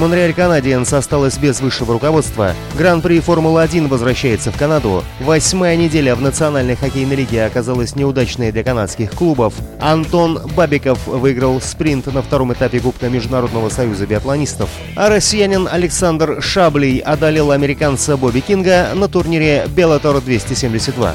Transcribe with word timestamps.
Монреаль 0.00 0.32
Канадиенс 0.32 0.90
осталась 0.94 1.36
без 1.36 1.60
высшего 1.60 1.92
руководства. 1.92 2.54
Гран-при 2.78 3.20
Формулы-1 3.20 3.86
возвращается 3.86 4.50
в 4.50 4.56
Канаду. 4.56 5.04
Восьмая 5.20 5.76
неделя 5.76 6.14
в 6.14 6.22
Национальной 6.22 6.74
хоккейной 6.74 7.16
лиге 7.16 7.44
оказалась 7.44 7.94
неудачной 7.94 8.50
для 8.50 8.64
канадских 8.64 9.10
клубов. 9.10 9.52
Антон 9.78 10.40
Бабиков 10.56 11.06
выиграл 11.06 11.60
спринт 11.60 12.06
на 12.06 12.22
втором 12.22 12.54
этапе 12.54 12.80
Кубка 12.80 13.10
Международного 13.10 13.68
союза 13.68 14.06
биатлонистов. 14.06 14.70
А 14.96 15.10
россиянин 15.10 15.68
Александр 15.70 16.40
Шаблей 16.40 17.00
одолел 17.00 17.50
американца 17.50 18.16
Бобби 18.16 18.40
Кинга 18.40 18.92
на 18.94 19.06
турнире 19.06 19.66
Bellator 19.66 20.24
272. 20.24 21.14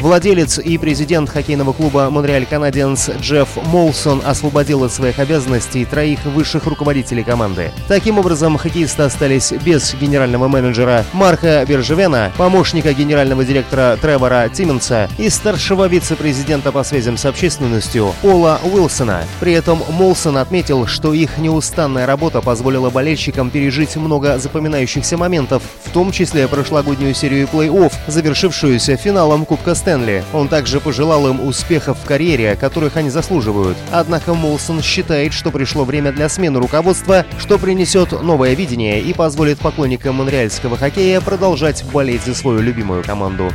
Владелец 0.00 0.60
и 0.60 0.78
президент 0.78 1.28
хоккейного 1.28 1.72
клуба 1.72 2.08
«Монреаль 2.08 2.46
Канадиенс» 2.46 3.10
Джефф 3.20 3.48
Молсон 3.64 4.22
освободил 4.24 4.84
от 4.84 4.92
своих 4.92 5.18
обязанностей 5.18 5.84
троих 5.84 6.24
высших 6.24 6.66
руководителей 6.66 7.24
команды. 7.24 7.72
Таким 7.88 8.18
образом, 8.18 8.56
хоккеисты 8.56 9.02
остались 9.02 9.50
без 9.50 9.94
генерального 9.94 10.46
менеджера 10.46 11.04
Марка 11.12 11.64
Бержевена, 11.66 12.30
помощника 12.36 12.92
генерального 12.92 13.44
директора 13.44 13.98
Тревора 14.00 14.48
Тиммонса 14.48 15.08
и 15.18 15.28
старшего 15.28 15.88
вице-президента 15.88 16.70
по 16.70 16.84
связям 16.84 17.16
с 17.16 17.26
общественностью 17.26 18.14
Пола 18.22 18.60
Уилсона. 18.62 19.24
При 19.40 19.52
этом 19.52 19.82
Молсон 19.90 20.36
отметил, 20.36 20.86
что 20.86 21.12
их 21.12 21.38
неустанная 21.38 22.06
работа 22.06 22.40
позволила 22.40 22.88
болельщикам 22.88 23.50
пережить 23.50 23.96
много 23.96 24.38
запоминающихся 24.38 25.16
моментов, 25.16 25.64
в 25.82 25.90
том 25.90 26.12
числе 26.12 26.46
прошлогоднюю 26.46 27.14
серию 27.14 27.48
плей-офф, 27.52 27.92
завершившуюся 28.06 28.96
финалом 28.96 29.44
Кубка 29.44 29.74
Стэнли 29.74 29.87
Стэнли. 29.88 30.22
Он 30.34 30.48
также 30.48 30.80
пожелал 30.80 31.26
им 31.28 31.40
успехов 31.40 31.98
в 31.98 32.04
карьере, 32.04 32.56
которых 32.56 32.98
они 32.98 33.08
заслуживают. 33.08 33.78
Однако 33.90 34.34
Молсон 34.34 34.82
считает, 34.82 35.32
что 35.32 35.50
пришло 35.50 35.84
время 35.84 36.12
для 36.12 36.28
смены 36.28 36.60
руководства, 36.60 37.24
что 37.38 37.56
принесет 37.56 38.12
новое 38.12 38.52
видение 38.52 39.00
и 39.00 39.14
позволит 39.14 39.60
поклонникам 39.60 40.16
монреальского 40.16 40.76
хоккея 40.76 41.22
продолжать 41.22 41.84
болеть 41.90 42.22
за 42.26 42.34
свою 42.34 42.60
любимую 42.60 43.02
команду. 43.02 43.50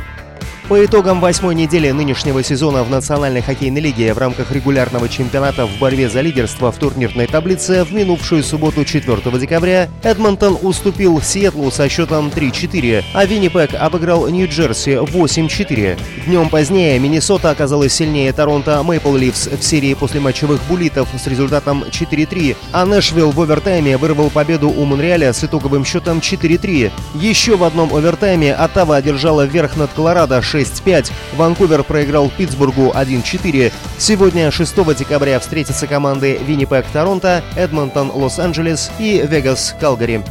По 0.68 0.82
итогам 0.82 1.20
восьмой 1.20 1.54
недели 1.54 1.90
нынешнего 1.90 2.42
сезона 2.42 2.84
в 2.84 2.90
Национальной 2.90 3.42
хоккейной 3.42 3.82
лиге 3.82 4.14
в 4.14 4.18
рамках 4.18 4.50
регулярного 4.50 5.10
чемпионата 5.10 5.66
в 5.66 5.78
борьбе 5.78 6.08
за 6.08 6.22
лидерство 6.22 6.72
в 6.72 6.78
турнирной 6.78 7.26
таблице 7.26 7.84
в 7.84 7.92
минувшую 7.92 8.42
субботу 8.42 8.82
4 8.82 9.38
декабря 9.38 9.90
Эдмонтон 10.02 10.56
уступил 10.62 11.20
Сиэтлу 11.20 11.70
со 11.70 11.86
счетом 11.90 12.28
3-4, 12.28 13.04
а 13.12 13.26
Виннипек 13.26 13.74
обыграл 13.74 14.26
Нью-Джерси 14.28 14.92
8-4. 14.92 15.98
Днем 16.24 16.48
позднее 16.48 16.98
Миннесота 16.98 17.50
оказалась 17.50 17.92
сильнее 17.92 18.32
Торонто 18.32 18.82
Мэйпл 18.82 19.16
Ливс 19.16 19.48
в 19.48 19.62
серии 19.62 19.92
послематчевых 19.92 20.62
буллитов 20.66 21.10
с 21.14 21.26
результатом 21.26 21.84
4-3, 21.84 22.56
а 22.72 22.86
Нэшвилл 22.86 23.32
в 23.32 23.40
овертайме 23.42 23.98
вырвал 23.98 24.30
победу 24.30 24.70
у 24.70 24.86
Монреаля 24.86 25.34
с 25.34 25.44
итоговым 25.44 25.84
счетом 25.84 26.20
4-3. 26.20 26.90
Еще 27.16 27.54
в 27.58 27.64
одном 27.64 27.94
овертайме 27.94 28.54
Оттава 28.54 28.96
одержала 28.96 29.44
верх 29.44 29.76
над 29.76 29.92
Колорадо 29.92 30.40
6-5. 30.54 31.10
Ванкувер 31.36 31.82
проиграл 31.82 32.30
Питтсбургу 32.30 32.92
1-4. 32.94 33.72
Сегодня, 33.98 34.50
6 34.50 34.96
декабря, 34.96 35.38
встретятся 35.40 35.86
команды 35.86 36.38
Виннипек 36.46 36.86
Торонто, 36.92 37.42
Эдмонтон 37.56 38.10
Лос-Анджелес 38.10 38.90
и 38.98 39.24
Вегас 39.26 39.74
Калгари. 39.80 40.22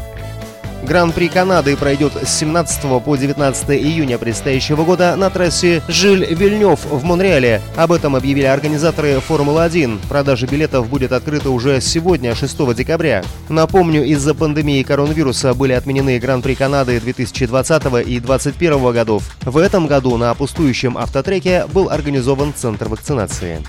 Гран-при 0.86 1.30
Канады 1.30 1.78
пройдет 1.78 2.14
с 2.22 2.30
17 2.40 3.04
по 3.04 3.16
19 3.16 3.70
июня 3.72 4.18
предстоящего 4.18 4.84
года 4.84 5.16
на 5.16 5.30
трассе 5.30 5.82
Жиль-Вильнёв 5.88 6.80
в 6.86 7.04
Монреале. 7.06 7.62
Об 7.78 7.94
этом 7.94 8.16
объявили 8.16 8.46
организаторы 8.46 9.20
Формулы-1. 9.22 10.00
Продажа 10.10 10.46
билетов 10.46 10.90
будет 10.90 11.14
открыта 11.14 11.52
уже 11.52 11.80
сегодня, 11.80 12.36
6 12.36 12.76
декабря. 12.76 13.24
Напомню, 13.48 14.04
из-за 14.06 14.34
пандемии 14.34 14.84
коронавируса 14.84 15.54
были 15.54 15.72
отменены 15.72 16.20
Гран-при 16.20 16.54
Канады 16.54 17.00
2020 17.00 17.84
и 18.06 18.20
2021 18.20 18.92
годов. 18.92 19.24
В 19.42 19.58
этом 19.58 19.88
году 19.88 20.18
на 20.18 20.34
пустующем 20.34 20.98
автотреке 20.98 21.66
был 21.74 21.90
организован 21.90 22.54
центр 22.54 22.90
вакцинации. 22.90 23.64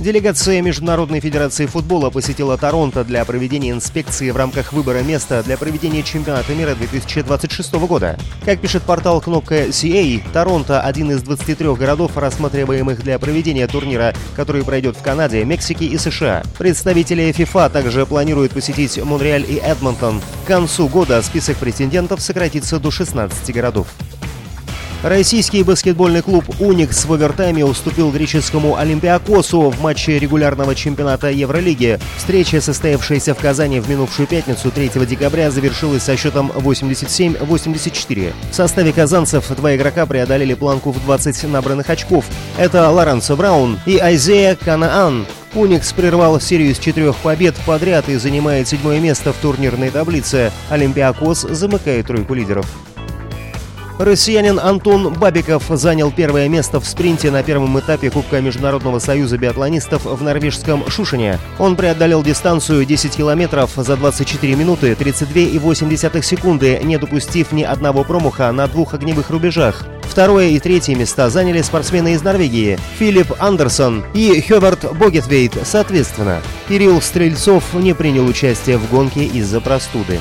Делегация 0.00 0.62
Международной 0.62 1.20
Федерации 1.20 1.66
Футбола 1.66 2.08
посетила 2.08 2.56
Торонто 2.56 3.04
для 3.04 3.22
проведения 3.26 3.70
инспекции 3.70 4.30
в 4.30 4.36
рамках 4.36 4.72
выбора 4.72 5.02
места 5.02 5.42
для 5.42 5.58
проведения 5.58 6.02
чемпионата 6.02 6.54
мира 6.54 6.74
2026 6.74 7.74
года. 7.74 8.18
Как 8.46 8.62
пишет 8.62 8.82
портал 8.82 9.20
кнопка 9.20 9.66
CA, 9.66 10.22
Торонто– 10.32 10.80
один 10.82 11.10
из 11.10 11.22
23 11.22 11.74
городов, 11.74 12.16
рассматриваемых 12.16 13.02
для 13.02 13.18
проведения 13.18 13.66
турнира, 13.66 14.14
который 14.36 14.64
пройдет 14.64 14.96
в 14.96 15.02
Канаде, 15.02 15.44
Мексике 15.44 15.84
и 15.84 15.98
США. 15.98 16.44
Представители 16.56 17.28
FIFA 17.28 17.68
также 17.68 18.06
планируют 18.06 18.52
посетить 18.52 18.96
Монреаль 19.04 19.44
и 19.46 19.56
Эдмонтон. 19.56 20.22
К 20.44 20.48
концу 20.48 20.88
года 20.88 21.20
список 21.20 21.58
претендентов 21.58 22.22
сократится 22.22 22.78
до 22.78 22.90
16 22.90 23.52
городов. 23.52 23.88
Российский 25.02 25.62
баскетбольный 25.62 26.20
клуб 26.20 26.44
«Уникс» 26.60 27.06
в 27.06 27.12
овертайме 27.14 27.64
уступил 27.64 28.10
греческому 28.10 28.76
«Олимпиакосу» 28.76 29.70
в 29.70 29.80
матче 29.80 30.18
регулярного 30.18 30.74
чемпионата 30.74 31.30
Евролиги. 31.30 31.98
Встреча, 32.18 32.60
состоявшаяся 32.60 33.34
в 33.34 33.38
Казани 33.38 33.80
в 33.80 33.88
минувшую 33.88 34.28
пятницу 34.28 34.70
3 34.70 34.90
декабря, 35.06 35.50
завершилась 35.50 36.02
со 36.02 36.18
счетом 36.18 36.52
87-84. 36.54 38.34
В 38.50 38.54
составе 38.54 38.92
казанцев 38.92 39.48
два 39.56 39.74
игрока 39.74 40.04
преодолели 40.04 40.52
планку 40.52 40.90
в 40.90 41.02
20 41.02 41.44
набранных 41.44 41.88
очков. 41.88 42.26
Это 42.58 42.90
Лоренцо 42.90 43.36
Браун 43.36 43.80
и 43.86 43.96
Айзея 43.96 44.54
Канаан. 44.54 45.24
Уникс 45.54 45.94
прервал 45.94 46.38
серию 46.42 46.72
из 46.72 46.78
четырех 46.78 47.16
побед 47.16 47.54
подряд 47.64 48.10
и 48.10 48.16
занимает 48.16 48.68
седьмое 48.68 49.00
место 49.00 49.32
в 49.32 49.36
турнирной 49.36 49.88
таблице. 49.88 50.52
Олимпиакос 50.68 51.40
замыкает 51.40 52.06
тройку 52.06 52.34
лидеров. 52.34 52.66
Россиянин 54.00 54.58
Антон 54.58 55.12
Бабиков 55.12 55.64
занял 55.68 56.10
первое 56.10 56.48
место 56.48 56.80
в 56.80 56.86
спринте 56.86 57.30
на 57.30 57.42
первом 57.42 57.78
этапе 57.78 58.10
Кубка 58.10 58.40
Международного 58.40 58.98
союза 58.98 59.36
биатлонистов 59.36 60.06
в 60.06 60.22
норвежском 60.22 60.88
Шушине. 60.88 61.38
Он 61.58 61.76
преодолел 61.76 62.22
дистанцию 62.22 62.86
10 62.86 63.14
километров 63.14 63.72
за 63.76 63.98
24 63.98 64.54
минуты 64.54 64.92
32,8 64.92 66.22
секунды, 66.22 66.80
не 66.82 66.96
допустив 66.96 67.52
ни 67.52 67.62
одного 67.62 68.02
промаха 68.02 68.50
на 68.52 68.66
двух 68.68 68.94
огневых 68.94 69.28
рубежах. 69.28 69.84
Второе 70.00 70.48
и 70.48 70.58
третье 70.58 70.94
места 70.94 71.28
заняли 71.28 71.60
спортсмены 71.60 72.14
из 72.14 72.22
Норвегии 72.22 72.78
Филипп 72.98 73.34
Андерсон 73.38 74.02
и 74.14 74.40
Хёберт 74.40 74.96
Богетвейт, 74.96 75.52
соответственно. 75.64 76.40
Кирилл 76.70 77.02
Стрельцов 77.02 77.74
не 77.74 77.92
принял 77.92 78.24
участие 78.24 78.78
в 78.78 78.90
гонке 78.90 79.24
из-за 79.24 79.60
простуды. 79.60 80.20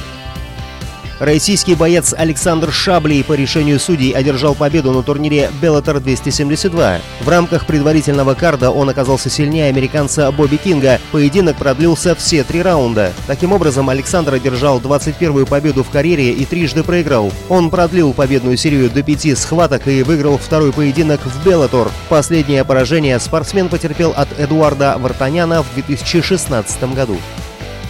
Российский 1.20 1.76
боец 1.76 2.16
Александр 2.18 2.72
Шаблей 2.72 3.26
по 3.26 3.34
решению 3.34 3.78
судей 3.78 4.12
одержал 4.12 4.56
победу 4.56 4.94
на 4.94 5.04
турнире 5.04 5.52
Bellator 5.62 6.00
272. 6.00 7.00
В 7.20 7.28
рамках 7.28 7.66
предварительного 7.66 8.36
карда 8.36 8.72
он 8.72 8.88
оказался 8.88 9.30
сильнее 9.30 9.68
американца 9.68 10.32
Бобби 10.32 10.56
Кинга. 10.56 10.98
Поединок 11.12 11.58
продлился 11.58 12.16
все 12.16 12.46
три 12.46 12.62
раунда. 12.62 13.12
Таким 13.28 13.52
образом, 13.52 13.90
Александр 13.90 14.36
одержал 14.36 14.80
21-ю 14.80 15.46
победу 15.46 15.84
в 15.84 15.90
карьере 15.90 16.32
и 16.32 16.46
трижды 16.46 16.84
проиграл. 16.84 17.34
Он 17.50 17.70
продлил 17.70 18.14
победную 18.14 18.56
серию 18.56 18.90
до 18.90 19.04
пяти 19.04 19.36
схваток 19.36 19.90
и 19.90 20.04
выиграл 20.04 20.38
второй 20.38 20.72
поединок 20.72 21.20
в 21.26 21.46
Bellator. 21.46 21.92
Последнее 22.08 22.64
поражение 22.64 23.20
спортсмен 23.20 23.68
потерпел 23.68 24.14
от 24.16 24.30
Эдуарда 24.40 24.96
Вартаняна 24.98 25.64
в 25.64 25.74
2016 25.74 26.94
году. 26.94 27.18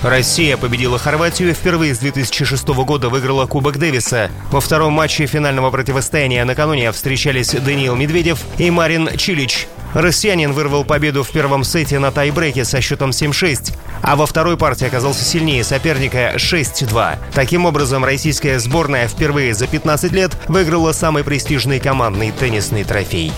Россия 0.03 0.55
победила 0.55 0.97
Хорватию 0.97 1.53
впервые 1.53 1.93
с 1.93 1.99
2006 1.99 2.67
года 2.69 3.09
выиграла 3.09 3.47
Кубок 3.47 3.77
Дэвиса. 3.77 4.31
Во 4.49 4.61
втором 4.61 4.93
матче 4.93 5.25
финального 5.25 5.71
противостояния 5.71 6.45
накануне 6.45 6.91
встречались 6.93 7.51
Даниил 7.51 7.95
Медведев 7.95 8.39
и 8.57 8.71
Марин 8.71 9.09
Чилич. 9.17 9.67
Россиянин 9.93 10.53
вырвал 10.53 10.85
победу 10.85 11.23
в 11.23 11.31
первом 11.31 11.63
сете 11.63 11.99
на 11.99 12.11
тайбреке 12.11 12.63
со 12.63 12.79
счетом 12.79 13.09
7-6, 13.09 13.73
а 14.01 14.15
во 14.15 14.25
второй 14.25 14.55
партии 14.55 14.85
оказался 14.85 15.25
сильнее 15.25 15.63
соперника 15.63 16.33
6-2. 16.35 17.17
Таким 17.33 17.65
образом, 17.65 18.05
российская 18.05 18.59
сборная 18.59 19.07
впервые 19.07 19.53
за 19.53 19.67
15 19.67 20.11
лет 20.13 20.31
выиграла 20.47 20.93
самый 20.93 21.23
престижный 21.25 21.79
командный 21.79 22.31
теннисный 22.31 22.83
трофей. 22.83 23.33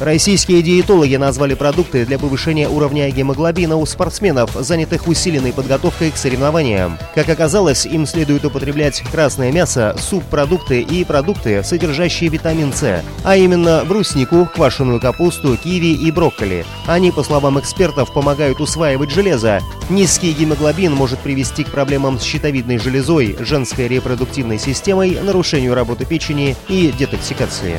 Российские 0.00 0.62
диетологи 0.62 1.16
назвали 1.16 1.54
продукты 1.54 2.06
для 2.06 2.20
повышения 2.20 2.68
уровня 2.68 3.10
гемоглобина 3.10 3.76
у 3.76 3.84
спортсменов, 3.84 4.52
занятых 4.54 5.08
усиленной 5.08 5.52
подготовкой 5.52 6.12
к 6.12 6.16
соревнованиям. 6.16 6.96
Как 7.16 7.28
оказалось, 7.28 7.84
им 7.84 8.06
следует 8.06 8.44
употреблять 8.44 9.02
красное 9.10 9.50
мясо, 9.50 9.96
субпродукты 9.98 10.82
и 10.82 11.04
продукты, 11.04 11.64
содержащие 11.64 12.30
витамин 12.30 12.72
С, 12.72 13.02
а 13.24 13.36
именно 13.36 13.84
бруснику, 13.84 14.48
квашеную 14.54 15.00
капусту, 15.00 15.56
киви 15.56 15.94
и 15.94 16.12
брокколи. 16.12 16.64
Они, 16.86 17.10
по 17.10 17.24
словам 17.24 17.58
экспертов, 17.58 18.12
помогают 18.14 18.60
усваивать 18.60 19.10
железо. 19.10 19.60
Низкий 19.90 20.32
гемоглобин 20.32 20.94
может 20.94 21.18
привести 21.18 21.64
к 21.64 21.72
проблемам 21.72 22.20
с 22.20 22.22
щитовидной 22.22 22.78
железой, 22.78 23.36
женской 23.40 23.88
репродуктивной 23.88 24.60
системой, 24.60 25.18
нарушению 25.20 25.74
работы 25.74 26.04
печени 26.04 26.54
и 26.68 26.92
детоксикации. 26.96 27.78